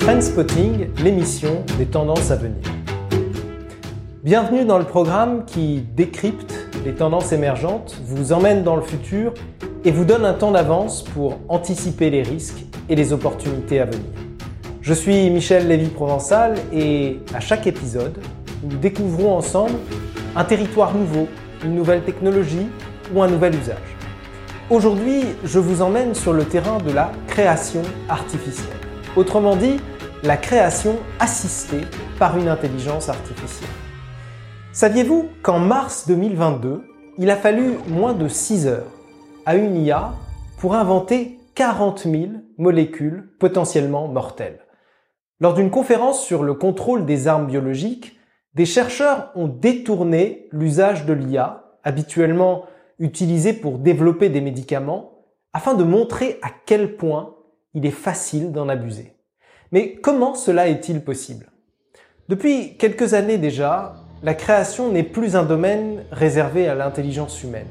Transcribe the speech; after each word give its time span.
Trendspotting, 0.00 0.88
l'émission 1.04 1.62
des 1.76 1.84
tendances 1.84 2.30
à 2.30 2.36
venir. 2.36 2.62
Bienvenue 4.24 4.64
dans 4.64 4.78
le 4.78 4.84
programme 4.84 5.44
qui 5.44 5.84
décrypte 5.94 6.54
les 6.86 6.94
tendances 6.94 7.32
émergentes, 7.32 8.00
vous 8.06 8.32
emmène 8.32 8.62
dans 8.62 8.76
le 8.76 8.82
futur 8.82 9.34
et 9.84 9.90
vous 9.90 10.06
donne 10.06 10.24
un 10.24 10.32
temps 10.32 10.52
d'avance 10.52 11.02
pour 11.02 11.38
anticiper 11.48 12.08
les 12.08 12.22
risques 12.22 12.64
et 12.88 12.96
les 12.96 13.12
opportunités 13.12 13.78
à 13.80 13.84
venir. 13.84 14.10
Je 14.80 14.94
suis 14.94 15.28
Michel 15.28 15.68
Lévy-Provençal 15.68 16.54
et 16.72 17.20
à 17.34 17.40
chaque 17.40 17.66
épisode, 17.66 18.18
nous 18.62 18.78
découvrons 18.78 19.36
ensemble 19.36 19.74
un 20.34 20.44
territoire 20.44 20.94
nouveau, 20.94 21.28
une 21.62 21.74
nouvelle 21.74 22.02
technologie 22.02 22.68
ou 23.14 23.22
un 23.22 23.28
nouvel 23.28 23.54
usage. 23.54 23.76
Aujourd'hui, 24.70 25.24
je 25.44 25.58
vous 25.58 25.82
emmène 25.82 26.14
sur 26.14 26.32
le 26.32 26.44
terrain 26.44 26.78
de 26.78 26.90
la 26.90 27.12
création 27.26 27.82
artificielle. 28.08 28.76
Autrement 29.16 29.56
dit, 29.56 29.76
la 30.22 30.36
création 30.36 30.98
assistée 31.18 31.80
par 32.18 32.36
une 32.36 32.48
intelligence 32.48 33.08
artificielle. 33.08 33.70
Saviez-vous 34.72 35.30
qu'en 35.42 35.58
mars 35.58 36.06
2022, 36.08 36.84
il 37.16 37.30
a 37.30 37.36
fallu 37.36 37.78
moins 37.88 38.12
de 38.12 38.28
6 38.28 38.66
heures 38.66 38.92
à 39.46 39.56
une 39.56 39.76
IA 39.76 40.12
pour 40.58 40.74
inventer 40.74 41.38
40 41.54 42.00
000 42.00 42.24
molécules 42.58 43.30
potentiellement 43.38 44.08
mortelles? 44.08 44.60
Lors 45.40 45.54
d'une 45.54 45.70
conférence 45.70 46.22
sur 46.22 46.42
le 46.42 46.52
contrôle 46.52 47.06
des 47.06 47.26
armes 47.26 47.46
biologiques, 47.46 48.18
des 48.52 48.66
chercheurs 48.66 49.32
ont 49.36 49.48
détourné 49.48 50.48
l'usage 50.52 51.06
de 51.06 51.14
l'IA, 51.14 51.64
habituellement 51.82 52.66
utilisé 52.98 53.54
pour 53.54 53.78
développer 53.78 54.28
des 54.28 54.42
médicaments, 54.42 55.12
afin 55.54 55.72
de 55.72 55.82
montrer 55.82 56.38
à 56.42 56.48
quel 56.66 56.96
point 56.96 57.36
il 57.72 57.86
est 57.86 57.90
facile 57.90 58.52
d'en 58.52 58.68
abuser. 58.68 59.14
Mais 59.72 59.92
comment 60.02 60.34
cela 60.34 60.68
est-il 60.68 61.00
possible? 61.00 61.46
Depuis 62.28 62.76
quelques 62.76 63.14
années 63.14 63.38
déjà, 63.38 63.94
la 64.22 64.34
création 64.34 64.90
n'est 64.90 65.02
plus 65.02 65.36
un 65.36 65.44
domaine 65.44 66.04
réservé 66.10 66.68
à 66.68 66.74
l'intelligence 66.74 67.42
humaine. 67.42 67.66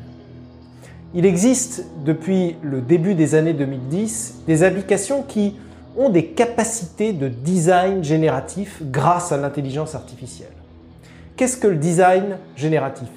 Il 1.14 1.25
existe 1.25 1.86
depuis 2.05 2.55
le 2.61 2.81
début 2.81 3.16
des 3.16 3.36
années 3.36 3.53
2010 3.53 4.44
des 4.47 4.64
applications 4.64 5.23
qui 5.23 5.55
ont 5.97 6.09
des 6.09 6.27
capacités 6.27 7.14
de 7.14 7.27
design 7.27 8.03
génératif 8.03 8.81
grâce 8.83 9.31
à 9.31 9.38
l'intelligence 9.38 9.95
artificielle. 9.95 10.53
Qu'est-ce 11.36 11.58
que 11.58 11.67
le 11.67 11.77
design 11.77 12.38
génératif? 12.55 13.08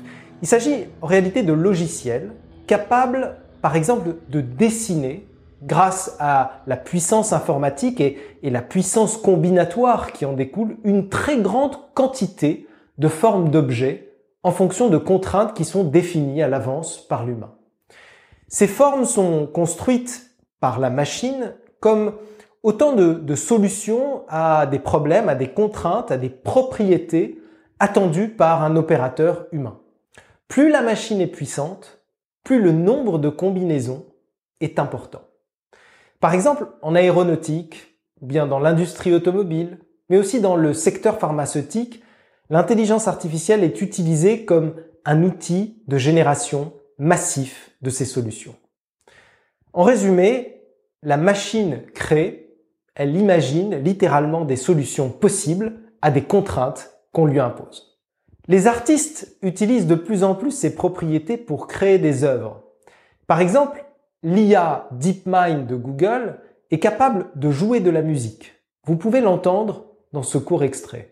Il 0.43 0.49
s'agit 0.49 0.87
en 1.01 1.07
réalité 1.07 1.43
de 1.43 1.53
logiciels 1.53 2.31
capables, 2.67 3.37
par 3.61 3.77
exemple, 3.77 4.17
de 4.29 4.41
dessiner 4.41 5.27
grâce 5.63 6.17
à 6.19 6.63
la 6.67 6.77
puissance 6.77 7.33
informatique 7.33 8.01
et, 8.01 8.19
la 8.43 8.63
puissance 8.63 9.17
combinatoire 9.17 10.13
qui 10.13 10.25
en 10.25 10.33
découle, 10.33 10.77
une 10.85 11.09
très 11.09 11.39
grande 11.39 11.77
quantité 11.95 12.67
de 12.99 13.09
formes 13.09 13.51
d'objets 13.51 14.13
en 14.43 14.51
fonction 14.51 14.89
de 14.89 14.99
contraintes 14.99 15.55
qui 15.55 15.65
sont 15.65 15.85
définies 15.85 16.43
à 16.43 16.49
l'avance 16.49 17.07
par 17.07 17.25
l'humain. 17.25 17.55
Ces 18.49 18.67
formes 18.67 19.05
sont 19.05 19.47
construites 19.47 20.31
par 20.61 20.81
la 20.81 20.91
machine 20.91 21.55
comme 21.81 22.15
autant 22.63 22.93
de 22.93 23.35
solutions 23.35 24.23
à 24.29 24.67
des 24.67 24.79
problèmes, 24.79 25.29
à 25.29 25.35
des 25.35 25.49
contraintes, 25.49 26.11
à 26.11 26.17
des 26.17 26.29
propriétés 26.29 27.41
attendu 27.83 28.29
par 28.29 28.63
un 28.63 28.77
opérateur 28.77 29.47
humain. 29.51 29.81
Plus 30.47 30.71
la 30.71 30.83
machine 30.83 31.21
est 31.21 31.27
puissante, 31.27 32.05
plus 32.45 32.61
le 32.61 32.71
nombre 32.71 33.19
de 33.19 33.29
combinaisons 33.29 34.07
est 34.61 34.79
important. 34.79 35.23
Par 36.23 36.35
exemple, 36.35 36.69
en 36.83 36.95
aéronautique, 36.95 37.99
ou 38.21 38.27
bien 38.27 38.47
dans 38.47 38.61
l'industrie 38.61 39.13
automobile, 39.13 39.81
mais 40.09 40.19
aussi 40.19 40.41
dans 40.41 40.55
le 40.55 40.73
secteur 40.73 41.19
pharmaceutique, 41.19 42.01
l'intelligence 42.49 43.09
artificielle 43.09 43.65
est 43.65 43.83
utilisée 43.83 44.45
comme 44.45 44.77
un 45.05 45.25
outil 45.25 45.83
de 45.89 45.99
génération 45.99 46.75
massif 46.97 47.73
de 47.83 47.91
ces 47.91 48.05
solutions. 48.05 48.55
En 49.73 49.83
résumé, 49.83 50.63
la 51.03 51.17
machine 51.17 51.83
crée, 51.93 52.55
elle 52.95 53.17
imagine 53.17 53.75
littéralement 53.75 54.45
des 54.45 54.55
solutions 54.55 55.11
possibles 55.11 55.81
à 56.03 56.13
des 56.13 56.23
contraintes 56.23 57.01
qu'on 57.11 57.27
lui 57.27 57.41
impose. 57.41 57.99
Les 58.47 58.69
artistes 58.69 59.37
utilisent 59.43 59.89
de 59.89 59.97
plus 59.97 60.23
en 60.23 60.37
plus 60.37 60.53
ces 60.53 60.77
propriétés 60.77 61.37
pour 61.37 61.67
créer 61.67 61.99
des 61.99 62.23
œuvres. 62.23 62.63
Par 63.27 63.41
exemple, 63.41 63.85
l'IA 64.23 64.89
DeepMind 64.93 65.67
de 65.67 65.77
Google 65.77 66.39
est 66.71 66.79
capable 66.79 67.27
de 67.35 67.51
jouer 67.51 67.81
de 67.81 67.91
la 67.91 68.03
musique. 68.03 68.55
Vous 68.85 68.97
pouvez 68.97 69.21
l'entendre 69.21 69.87
dans 70.13 70.23
ce 70.23 70.39
court 70.39 70.65
extrait. 70.65 71.12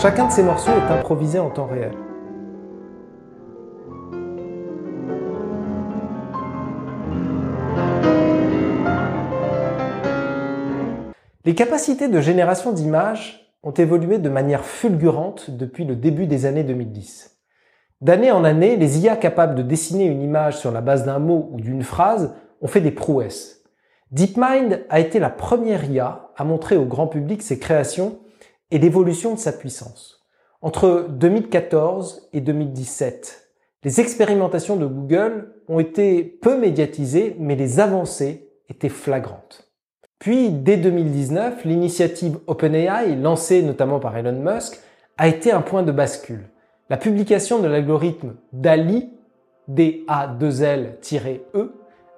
Chacun 0.00 0.28
de 0.28 0.32
ces 0.32 0.44
morceaux 0.44 0.70
est 0.70 0.92
improvisé 0.92 1.40
en 1.40 1.50
temps 1.50 1.66
réel. 1.66 1.90
Les 11.44 11.56
capacités 11.56 12.06
de 12.06 12.20
génération 12.20 12.72
d'images 12.72 13.52
ont 13.64 13.72
évolué 13.72 14.18
de 14.18 14.28
manière 14.28 14.64
fulgurante 14.64 15.50
depuis 15.50 15.84
le 15.84 15.96
début 15.96 16.28
des 16.28 16.46
années 16.46 16.62
2010. 16.62 17.36
D'année 18.00 18.30
en 18.30 18.44
année, 18.44 18.76
les 18.76 19.00
IA 19.00 19.16
capables 19.16 19.56
de 19.56 19.62
dessiner 19.62 20.04
une 20.04 20.22
image 20.22 20.58
sur 20.58 20.70
la 20.70 20.80
base 20.80 21.04
d'un 21.06 21.18
mot 21.18 21.48
ou 21.50 21.60
d'une 21.60 21.82
phrase 21.82 22.36
ont 22.60 22.68
fait 22.68 22.80
des 22.80 22.92
prouesses. 22.92 23.64
DeepMind 24.12 24.84
a 24.90 25.00
été 25.00 25.18
la 25.18 25.30
première 25.30 25.90
IA 25.90 26.30
à 26.36 26.44
montrer 26.44 26.76
au 26.76 26.84
grand 26.84 27.08
public 27.08 27.42
ses 27.42 27.58
créations 27.58 28.20
et 28.70 28.78
l'évolution 28.78 29.34
de 29.34 29.38
sa 29.38 29.52
puissance. 29.52 30.26
Entre 30.60 31.06
2014 31.10 32.28
et 32.32 32.40
2017, 32.40 33.48
les 33.84 34.00
expérimentations 34.00 34.76
de 34.76 34.86
Google 34.86 35.54
ont 35.68 35.78
été 35.78 36.24
peu 36.24 36.58
médiatisées, 36.58 37.36
mais 37.38 37.54
les 37.54 37.80
avancées 37.80 38.48
étaient 38.68 38.88
flagrantes. 38.88 39.70
Puis, 40.18 40.50
dès 40.50 40.76
2019, 40.76 41.64
l'initiative 41.64 42.38
OpenAI, 42.48 43.14
lancée 43.14 43.62
notamment 43.62 44.00
par 44.00 44.16
Elon 44.16 44.32
Musk, 44.32 44.80
a 45.16 45.28
été 45.28 45.52
un 45.52 45.62
point 45.62 45.84
de 45.84 45.92
bascule. 45.92 46.48
La 46.90 46.96
publication 46.96 47.60
de 47.60 47.68
l'algorithme 47.68 48.34
DALI, 48.52 49.10
D-A-2-L-E, 49.68 51.72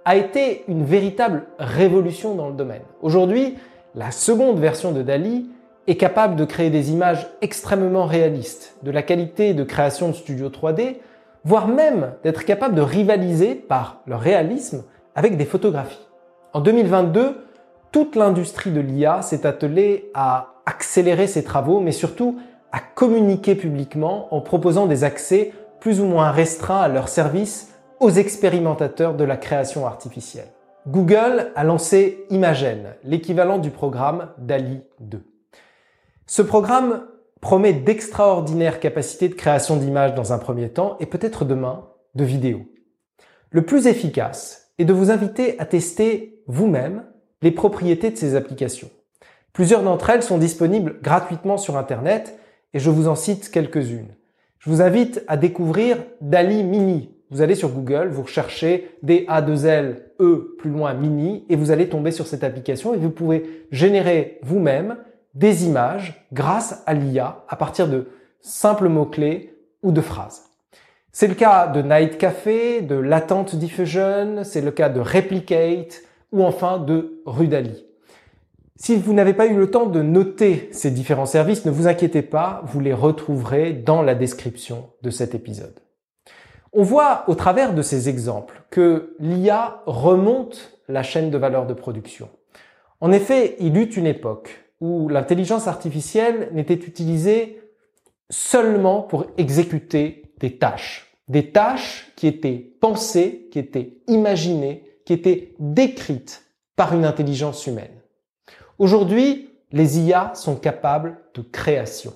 a 0.04 0.16
été 0.16 0.64
une 0.66 0.84
véritable 0.84 1.46
révolution 1.58 2.34
dans 2.34 2.48
le 2.48 2.54
domaine. 2.54 2.82
Aujourd'hui, 3.02 3.58
la 3.94 4.12
seconde 4.12 4.58
version 4.58 4.92
de 4.92 5.02
DALI 5.02 5.50
est 5.90 5.96
capable 5.96 6.36
de 6.36 6.44
créer 6.44 6.70
des 6.70 6.92
images 6.92 7.26
extrêmement 7.42 8.06
réalistes, 8.06 8.76
de 8.82 8.92
la 8.92 9.02
qualité 9.02 9.54
de 9.54 9.64
création 9.64 10.08
de 10.08 10.14
studio 10.14 10.48
3D, 10.48 10.98
voire 11.44 11.66
même 11.66 12.12
d'être 12.22 12.44
capable 12.44 12.76
de 12.76 12.80
rivaliser 12.80 13.56
par 13.56 14.02
leur 14.06 14.20
réalisme 14.20 14.84
avec 15.16 15.36
des 15.36 15.44
photographies. 15.44 16.06
En 16.52 16.60
2022, 16.60 17.44
toute 17.90 18.14
l'industrie 18.14 18.70
de 18.70 18.80
l'IA 18.80 19.22
s'est 19.22 19.44
attelée 19.44 20.12
à 20.14 20.50
accélérer 20.64 21.26
ses 21.26 21.42
travaux, 21.42 21.80
mais 21.80 21.90
surtout 21.90 22.38
à 22.70 22.78
communiquer 22.78 23.56
publiquement 23.56 24.32
en 24.32 24.40
proposant 24.40 24.86
des 24.86 25.02
accès 25.02 25.52
plus 25.80 26.00
ou 26.00 26.04
moins 26.04 26.30
restreints 26.30 26.82
à 26.82 26.88
leurs 26.88 27.08
services 27.08 27.74
aux 27.98 28.10
expérimentateurs 28.10 29.14
de 29.14 29.24
la 29.24 29.36
création 29.36 29.86
artificielle. 29.88 30.52
Google 30.86 31.50
a 31.56 31.64
lancé 31.64 32.26
Imagen, 32.30 32.94
l'équivalent 33.02 33.58
du 33.58 33.70
programme 33.70 34.28
DALI 34.38 34.82
2. 35.00 35.29
Ce 36.32 36.42
programme 36.42 37.02
promet 37.40 37.72
d'extraordinaires 37.72 38.78
capacités 38.78 39.28
de 39.28 39.34
création 39.34 39.76
d'images 39.76 40.14
dans 40.14 40.32
un 40.32 40.38
premier 40.38 40.68
temps 40.68 40.96
et 41.00 41.06
peut-être 41.06 41.44
demain 41.44 41.88
de 42.14 42.22
vidéos. 42.22 42.66
Le 43.50 43.62
plus 43.62 43.88
efficace 43.88 44.70
est 44.78 44.84
de 44.84 44.92
vous 44.92 45.10
inviter 45.10 45.58
à 45.58 45.64
tester 45.64 46.40
vous-même 46.46 47.02
les 47.42 47.50
propriétés 47.50 48.10
de 48.10 48.16
ces 48.16 48.36
applications. 48.36 48.90
Plusieurs 49.52 49.82
d'entre 49.82 50.08
elles 50.08 50.22
sont 50.22 50.38
disponibles 50.38 51.00
gratuitement 51.02 51.56
sur 51.56 51.76
Internet 51.76 52.38
et 52.74 52.78
je 52.78 52.90
vous 52.90 53.08
en 53.08 53.16
cite 53.16 53.50
quelques-unes. 53.50 54.14
Je 54.60 54.70
vous 54.70 54.82
invite 54.82 55.24
à 55.26 55.36
découvrir 55.36 55.96
DALI 56.20 56.62
Mini. 56.62 57.10
Vous 57.32 57.42
allez 57.42 57.56
sur 57.56 57.70
Google, 57.70 58.06
vous 58.06 58.22
recherchez 58.22 58.96
D-A-2-L, 59.02 60.12
E 60.20 60.54
plus 60.60 60.70
loin 60.70 60.94
Mini 60.94 61.44
et 61.48 61.56
vous 61.56 61.72
allez 61.72 61.88
tomber 61.88 62.12
sur 62.12 62.28
cette 62.28 62.44
application 62.44 62.94
et 62.94 62.98
vous 62.98 63.10
pouvez 63.10 63.66
générer 63.72 64.38
vous-même 64.44 64.96
des 65.34 65.66
images 65.66 66.26
grâce 66.32 66.82
à 66.86 66.94
l'IA 66.94 67.44
à 67.48 67.56
partir 67.56 67.88
de 67.88 68.08
simples 68.40 68.88
mots-clés 68.88 69.54
ou 69.82 69.92
de 69.92 70.00
phrases. 70.00 70.44
C'est 71.12 71.28
le 71.28 71.34
cas 71.34 71.66
de 71.66 71.82
Night 71.82 72.18
Café, 72.18 72.82
de 72.82 72.94
Latent 72.94 73.56
Diffusion, 73.56 74.42
c'est 74.44 74.60
le 74.60 74.70
cas 74.70 74.88
de 74.88 75.00
Replicate 75.00 76.02
ou 76.32 76.44
enfin 76.44 76.78
de 76.78 77.20
Rudali. 77.26 77.84
Si 78.76 78.96
vous 78.96 79.12
n'avez 79.12 79.34
pas 79.34 79.46
eu 79.46 79.56
le 79.56 79.70
temps 79.70 79.86
de 79.86 80.00
noter 80.00 80.70
ces 80.72 80.90
différents 80.90 81.26
services, 81.26 81.66
ne 81.66 81.70
vous 81.70 81.86
inquiétez 81.86 82.22
pas, 82.22 82.62
vous 82.64 82.80
les 82.80 82.94
retrouverez 82.94 83.72
dans 83.72 84.02
la 84.02 84.14
description 84.14 84.90
de 85.02 85.10
cet 85.10 85.34
épisode. 85.34 85.80
On 86.72 86.82
voit 86.82 87.24
au 87.26 87.34
travers 87.34 87.74
de 87.74 87.82
ces 87.82 88.08
exemples 88.08 88.62
que 88.70 89.16
l'IA 89.18 89.82
remonte 89.86 90.78
la 90.88 91.02
chaîne 91.02 91.30
de 91.30 91.36
valeur 91.36 91.66
de 91.66 91.74
production. 91.74 92.28
En 93.00 93.12
effet, 93.12 93.56
il 93.58 93.76
eut 93.76 93.90
une 93.90 94.06
époque 94.06 94.69
où 94.80 95.08
l'intelligence 95.08 95.66
artificielle 95.66 96.50
n'était 96.52 96.74
utilisée 96.74 97.60
seulement 98.30 99.02
pour 99.02 99.26
exécuter 99.36 100.32
des 100.38 100.56
tâches. 100.56 101.12
Des 101.28 101.50
tâches 101.50 102.12
qui 102.16 102.26
étaient 102.26 102.74
pensées, 102.80 103.48
qui 103.52 103.58
étaient 103.58 103.98
imaginées, 104.08 104.84
qui 105.04 105.12
étaient 105.12 105.54
décrites 105.58 106.46
par 106.76 106.94
une 106.94 107.04
intelligence 107.04 107.66
humaine. 107.66 108.00
Aujourd'hui, 108.78 109.50
les 109.72 110.00
IA 110.00 110.32
sont 110.34 110.56
capables 110.56 111.20
de 111.34 111.42
création, 111.42 112.14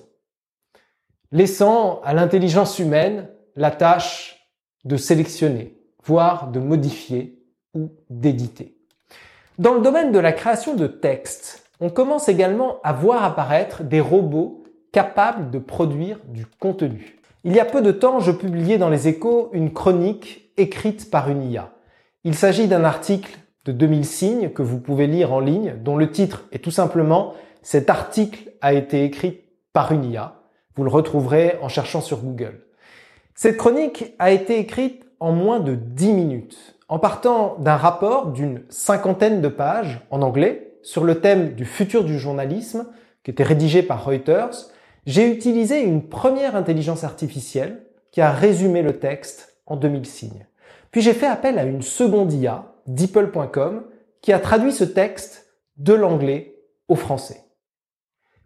laissant 1.31 2.01
à 2.03 2.13
l'intelligence 2.13 2.79
humaine 2.79 3.29
la 3.55 3.71
tâche 3.71 4.49
de 4.83 4.97
sélectionner, 4.97 5.77
voire 6.03 6.51
de 6.51 6.59
modifier 6.59 7.41
ou 7.73 7.91
d'éditer. 8.09 8.77
Dans 9.57 9.73
le 9.73 9.81
domaine 9.81 10.11
de 10.11 10.19
la 10.19 10.33
création 10.33 10.75
de 10.75 10.87
texte, 10.87 11.64
on 11.79 11.89
commence 11.89 12.29
également 12.29 12.77
à 12.83 12.93
voir 12.93 13.23
apparaître 13.23 13.83
des 13.83 13.99
robots 13.99 14.63
capables 14.91 15.51
de 15.51 15.59
produire 15.59 16.19
du 16.27 16.45
contenu. 16.45 17.17
Il 17.43 17.53
y 17.53 17.59
a 17.59 17.65
peu 17.65 17.81
de 17.81 17.91
temps, 17.91 18.19
je 18.19 18.31
publiais 18.31 18.77
dans 18.77 18.89
les 18.89 19.07
échos 19.07 19.49
une 19.53 19.73
chronique 19.73 20.51
écrite 20.57 21.11
par 21.11 21.29
une 21.29 21.43
IA. 21.43 21.71
Il 22.23 22.33
s'agit 22.33 22.67
d'un 22.67 22.83
article 22.83 23.37
de 23.65 23.71
2000 23.71 24.05
signes 24.05 24.49
que 24.49 24.61
vous 24.61 24.79
pouvez 24.79 25.05
lire 25.05 25.33
en 25.33 25.39
ligne, 25.39 25.75
dont 25.83 25.97
le 25.97 26.09
titre 26.09 26.45
est 26.51 26.63
tout 26.63 26.71
simplement 26.71 27.33
Cet 27.61 27.89
article 27.89 28.51
a 28.61 28.73
été 28.73 29.03
écrit 29.03 29.41
par 29.73 29.91
une 29.91 30.05
IA. 30.05 30.35
Vous 30.75 30.83
le 30.83 30.89
retrouverez 30.89 31.57
en 31.61 31.67
cherchant 31.67 32.01
sur 32.01 32.19
Google. 32.19 32.61
Cette 33.33 33.57
chronique 33.57 34.13
a 34.17 34.31
été 34.31 34.59
écrite 34.59 35.05
en 35.19 35.31
moins 35.31 35.59
de 35.59 35.75
10 35.75 36.13
minutes, 36.13 36.77
en 36.87 36.99
partant 36.99 37.57
d'un 37.59 37.75
rapport 37.75 38.27
d'une 38.27 38.63
cinquantaine 38.69 39.41
de 39.41 39.47
pages 39.47 40.01
en 40.09 40.21
anglais 40.21 40.64
sur 40.85 41.03
le 41.03 41.19
thème 41.19 41.55
du 41.55 41.65
futur 41.65 42.03
du 42.03 42.19
journalisme, 42.19 42.85
qui 43.23 43.31
était 43.31 43.43
rédigé 43.43 43.81
par 43.81 44.05
Reuters, 44.05 44.69
j'ai 45.07 45.27
utilisé 45.31 45.81
une 45.81 46.07
première 46.07 46.55
intelligence 46.55 47.03
artificielle 47.03 47.83
qui 48.11 48.21
a 48.21 48.31
résumé 48.31 48.83
le 48.83 48.99
texte 48.99 49.57
en 49.65 49.77
2000 49.77 50.05
signes. 50.05 50.45
Puis 50.91 51.01
j'ai 51.01 51.13
fait 51.13 51.25
appel 51.25 51.57
à 51.57 51.63
une 51.63 51.81
seconde 51.81 52.31
IA, 52.31 52.75
DeepL.com, 52.85 53.83
qui 54.21 54.31
a 54.31 54.39
traduit 54.39 54.71
ce 54.71 54.83
texte 54.83 55.47
de 55.77 55.93
l'anglais 55.93 56.55
au 56.87 56.95
français. 56.95 57.41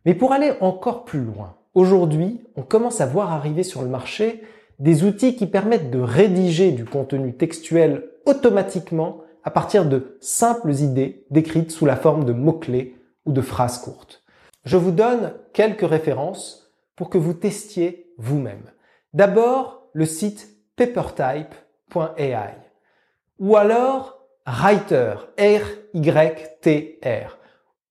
Mais 0.06 0.14
pour 0.14 0.32
aller 0.32 0.54
encore 0.62 1.04
plus 1.04 1.22
loin, 1.22 1.58
aujourd'hui, 1.74 2.42
on 2.56 2.62
commence 2.62 3.02
à 3.02 3.06
voir 3.06 3.34
arriver 3.34 3.64
sur 3.64 3.82
le 3.82 3.90
marché 3.90 4.44
des 4.80 5.04
outils 5.04 5.36
qui 5.36 5.46
permettent 5.46 5.92
de 5.92 6.00
rédiger 6.00 6.72
du 6.72 6.86
contenu 6.86 7.36
textuel 7.36 8.06
automatiquement 8.26 9.24
à 9.44 9.52
partir 9.52 9.86
de 9.86 10.18
simples 10.22 10.72
idées 10.72 11.26
décrites 11.30 11.72
sous 11.72 11.86
la 11.86 11.96
forme 11.96 12.26
de 12.26 12.34
mots-clés 12.34 12.98
ou 13.26 13.32
de 13.32 13.42
phrases 13.42 13.80
courtes. 13.80 14.24
Je 14.66 14.78
vous 14.78 14.92
donne 14.92 15.34
quelques 15.54 15.88
références 15.88 16.74
pour 16.96 17.10
que 17.10 17.18
vous 17.18 17.34
testiez 17.34 18.12
vous-même. 18.18 18.72
D'abord, 19.14 19.88
le 19.94 20.06
site 20.06 20.50
papertype.ai 20.76 22.56
ou 23.40 23.56
alors 23.56 24.20
Writer, 24.46 25.16
R-Y-T-R 25.38 27.38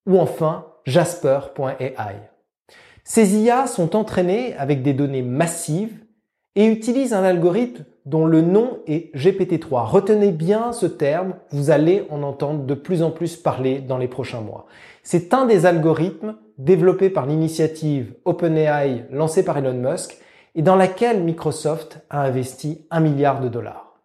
ou 0.06 0.18
enfin 0.18 0.66
Jasper.ai. 0.84 2.14
Ces 3.04 3.36
IA 3.36 3.66
sont 3.66 3.96
entraînées 3.96 4.54
avec 4.56 4.82
des 4.82 4.92
données 4.92 5.22
massives 5.22 6.04
et 6.54 6.66
utilisent 6.66 7.14
un 7.14 7.24
algorithme 7.24 7.84
dont 8.08 8.24
le 8.24 8.40
nom 8.40 8.78
est 8.86 9.14
GPT-3. 9.14 9.84
Retenez 9.84 10.32
bien 10.32 10.72
ce 10.72 10.86
terme, 10.86 11.34
vous 11.50 11.70
allez 11.70 12.06
en 12.08 12.22
entendre 12.22 12.64
de 12.64 12.72
plus 12.72 13.02
en 13.02 13.10
plus 13.10 13.36
parler 13.36 13.80
dans 13.80 13.98
les 13.98 14.08
prochains 14.08 14.40
mois. 14.40 14.64
C'est 15.02 15.34
un 15.34 15.44
des 15.44 15.66
algorithmes 15.66 16.36
développés 16.56 17.10
par 17.10 17.26
l'initiative 17.26 18.14
OpenAI 18.24 19.04
lancée 19.10 19.44
par 19.44 19.58
Elon 19.58 19.74
Musk 19.74 20.16
et 20.54 20.62
dans 20.62 20.74
laquelle 20.74 21.22
Microsoft 21.22 22.00
a 22.08 22.22
investi 22.22 22.86
un 22.90 23.00
milliard 23.00 23.42
de 23.42 23.48
dollars. 23.48 23.98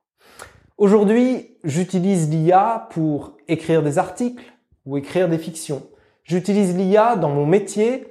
Aujourd'hui, 0.77 1.55
j'utilise 1.63 2.29
l'IA 2.29 2.89
pour 2.89 3.37
écrire 3.47 3.83
des 3.83 3.99
articles 3.99 4.43
ou 4.85 4.97
écrire 4.97 5.29
des 5.29 5.37
fictions. 5.37 5.81
J'utilise 6.25 6.75
l'IA 6.75 7.15
dans 7.15 7.29
mon 7.29 7.45
métier 7.45 8.07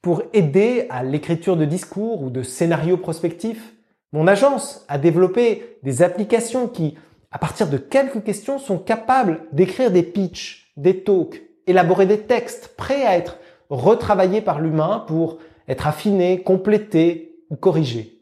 pour 0.00 0.22
aider 0.32 0.86
à 0.88 1.02
l'écriture 1.02 1.58
de 1.58 1.66
discours 1.66 2.22
ou 2.22 2.30
de 2.30 2.42
scénarios 2.42 2.96
prospectifs 2.96 3.73
mon 4.14 4.28
agence 4.28 4.84
a 4.86 4.96
développé 4.96 5.76
des 5.82 6.02
applications 6.02 6.68
qui, 6.68 6.96
à 7.32 7.38
partir 7.40 7.68
de 7.68 7.78
quelques 7.78 8.22
questions, 8.22 8.60
sont 8.60 8.78
capables 8.78 9.40
d'écrire 9.50 9.90
des 9.90 10.04
pitchs, 10.04 10.72
des 10.76 11.02
talks, 11.02 11.42
élaborer 11.66 12.06
des 12.06 12.20
textes 12.20 12.76
prêts 12.76 13.04
à 13.04 13.16
être 13.16 13.38
retravaillés 13.70 14.40
par 14.40 14.60
l'humain 14.60 15.02
pour 15.08 15.38
être 15.66 15.88
affinés, 15.88 16.44
complétés 16.44 17.40
ou 17.50 17.56
corrigés. 17.56 18.20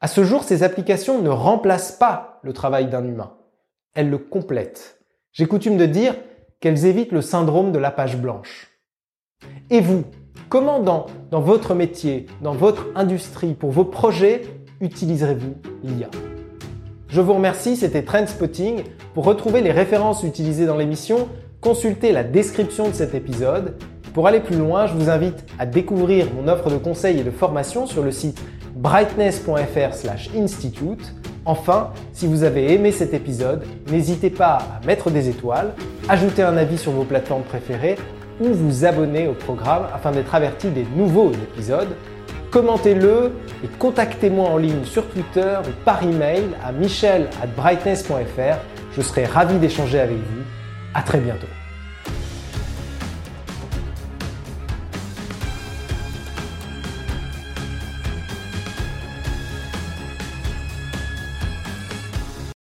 À 0.00 0.06
ce 0.06 0.22
jour, 0.22 0.44
ces 0.44 0.62
applications 0.62 1.20
ne 1.20 1.28
remplacent 1.28 1.98
pas 1.98 2.38
le 2.44 2.52
travail 2.52 2.86
d'un 2.88 3.04
humain. 3.04 3.34
Elles 3.94 4.10
le 4.10 4.18
complètent. 4.18 5.00
J'ai 5.32 5.46
coutume 5.46 5.76
de 5.76 5.86
dire 5.86 6.14
qu'elles 6.60 6.86
évitent 6.86 7.10
le 7.10 7.20
syndrome 7.20 7.72
de 7.72 7.80
la 7.80 7.90
page 7.90 8.16
blanche. 8.16 8.68
Et 9.70 9.80
vous, 9.80 10.04
comment 10.48 10.78
dans 10.78 11.08
votre 11.32 11.74
métier, 11.74 12.26
dans 12.42 12.54
votre 12.54 12.86
industrie, 12.94 13.54
pour 13.54 13.72
vos 13.72 13.84
projets, 13.84 14.42
utiliserez-vous 14.82 15.54
l'IA 15.84 16.08
Je 17.08 17.20
vous 17.20 17.34
remercie, 17.34 17.76
c'était 17.76 18.02
Trendspotting. 18.02 18.82
Pour 19.14 19.24
retrouver 19.24 19.60
les 19.62 19.70
références 19.70 20.24
utilisées 20.24 20.66
dans 20.66 20.76
l'émission, 20.76 21.28
consultez 21.60 22.10
la 22.12 22.24
description 22.24 22.88
de 22.88 22.94
cet 22.94 23.14
épisode. 23.14 23.76
Pour 24.12 24.26
aller 24.26 24.40
plus 24.40 24.56
loin, 24.56 24.88
je 24.88 24.94
vous 24.94 25.08
invite 25.08 25.44
à 25.58 25.64
découvrir 25.66 26.26
mon 26.34 26.48
offre 26.48 26.68
de 26.68 26.76
conseils 26.76 27.20
et 27.20 27.24
de 27.24 27.30
formation 27.30 27.86
sur 27.86 28.02
le 28.02 28.10
site 28.10 28.42
brightness.fr/institute. 28.74 31.14
Enfin, 31.44 31.90
si 32.12 32.26
vous 32.26 32.42
avez 32.42 32.74
aimé 32.74 32.90
cet 32.92 33.14
épisode, 33.14 33.64
n'hésitez 33.90 34.30
pas 34.30 34.58
à 34.58 34.80
mettre 34.86 35.10
des 35.10 35.28
étoiles, 35.28 35.74
ajouter 36.08 36.42
un 36.42 36.56
avis 36.56 36.78
sur 36.78 36.92
vos 36.92 37.04
plateformes 37.04 37.42
préférées 37.42 37.96
ou 38.40 38.46
vous 38.52 38.84
abonner 38.84 39.28
au 39.28 39.34
programme 39.34 39.86
afin 39.94 40.10
d'être 40.10 40.34
averti 40.34 40.70
des 40.70 40.86
nouveaux 40.96 41.30
épisodes 41.32 41.94
commentez-le 42.52 43.32
et 43.64 43.68
contactez-moi 43.78 44.48
en 44.48 44.58
ligne 44.58 44.84
sur 44.84 45.08
Twitter 45.08 45.56
ou 45.64 45.70
par 45.84 46.02
email 46.04 46.44
à 46.64 46.70
michel@brightness.fr. 46.70 48.58
Je 48.96 49.02
serai 49.02 49.24
ravi 49.24 49.58
d'échanger 49.58 49.98
avec 49.98 50.18
vous. 50.18 50.42
À 50.94 51.02
très 51.02 51.18
bientôt. 51.18 51.48